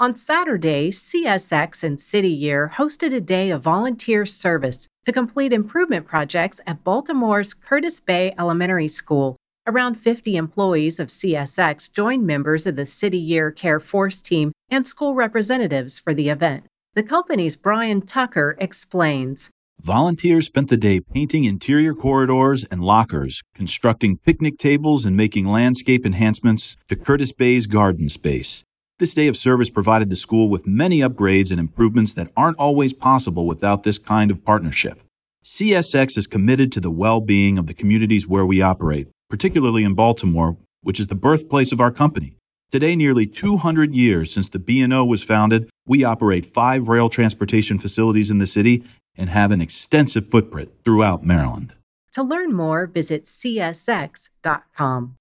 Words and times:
On 0.00 0.16
Saturday, 0.16 0.90
CSX 0.90 1.84
and 1.84 2.00
City 2.00 2.28
Year 2.28 2.72
hosted 2.74 3.14
a 3.14 3.20
day 3.20 3.50
of 3.50 3.62
volunteer 3.62 4.26
service 4.26 4.88
to 5.06 5.12
complete 5.12 5.52
improvement 5.52 6.04
projects 6.04 6.60
at 6.66 6.82
Baltimore's 6.82 7.54
Curtis 7.54 8.00
Bay 8.00 8.34
Elementary 8.36 8.88
School. 8.88 9.36
Around 9.68 9.94
50 9.94 10.34
employees 10.34 10.98
of 10.98 11.10
CSX 11.10 11.92
joined 11.92 12.26
members 12.26 12.66
of 12.66 12.74
the 12.74 12.86
City 12.86 13.18
Year 13.18 13.52
Care 13.52 13.78
Force 13.78 14.20
team 14.20 14.50
and 14.68 14.84
school 14.84 15.14
representatives 15.14 16.00
for 16.00 16.12
the 16.12 16.28
event. 16.28 16.64
The 16.94 17.04
company's 17.04 17.54
Bryan 17.54 18.02
Tucker 18.02 18.56
explains. 18.58 19.48
Volunteers 19.80 20.46
spent 20.46 20.70
the 20.70 20.76
day 20.76 20.98
painting 20.98 21.44
interior 21.44 21.94
corridors 21.94 22.64
and 22.64 22.82
lockers, 22.82 23.42
constructing 23.54 24.16
picnic 24.16 24.58
tables, 24.58 25.04
and 25.04 25.16
making 25.16 25.46
landscape 25.46 26.04
enhancements 26.04 26.76
to 26.88 26.96
Curtis 26.96 27.32
Bay's 27.32 27.68
garden 27.68 28.08
space. 28.08 28.64
This 29.00 29.12
day 29.12 29.26
of 29.26 29.36
service 29.36 29.70
provided 29.70 30.08
the 30.08 30.14
school 30.14 30.48
with 30.48 30.68
many 30.68 31.00
upgrades 31.00 31.50
and 31.50 31.58
improvements 31.58 32.12
that 32.12 32.30
aren't 32.36 32.58
always 32.58 32.92
possible 32.92 33.44
without 33.44 33.82
this 33.82 33.98
kind 33.98 34.30
of 34.30 34.44
partnership. 34.44 35.02
CSX 35.44 36.16
is 36.16 36.28
committed 36.28 36.70
to 36.70 36.80
the 36.80 36.92
well-being 36.92 37.58
of 37.58 37.66
the 37.66 37.74
communities 37.74 38.28
where 38.28 38.46
we 38.46 38.62
operate, 38.62 39.08
particularly 39.28 39.82
in 39.82 39.94
Baltimore, 39.94 40.56
which 40.82 41.00
is 41.00 41.08
the 41.08 41.16
birthplace 41.16 41.72
of 41.72 41.80
our 41.80 41.90
company. 41.90 42.36
Today, 42.70 42.94
nearly 42.94 43.26
200 43.26 43.96
years 43.96 44.32
since 44.32 44.48
the 44.48 44.60
B&O 44.60 45.04
was 45.04 45.24
founded, 45.24 45.68
we 45.84 46.04
operate 46.04 46.46
five 46.46 46.86
rail 46.86 47.08
transportation 47.08 47.80
facilities 47.80 48.30
in 48.30 48.38
the 48.38 48.46
city 48.46 48.84
and 49.16 49.28
have 49.28 49.50
an 49.50 49.60
extensive 49.60 50.30
footprint 50.30 50.70
throughout 50.84 51.24
Maryland. 51.24 51.74
To 52.12 52.22
learn 52.22 52.52
more, 52.54 52.86
visit 52.86 53.24
csx.com. 53.24 55.16